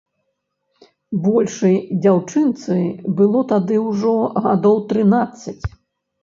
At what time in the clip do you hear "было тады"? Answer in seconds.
3.19-3.77